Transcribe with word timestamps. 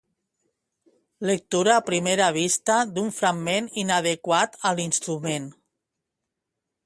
Lectura 1.29 1.75
a 1.81 1.83
primera 1.89 2.29
vista 2.37 2.79
d'un 2.95 3.13
fragment 3.19 3.69
inadequat 3.83 4.59
a 4.69 4.71
l'instrument. 4.79 5.49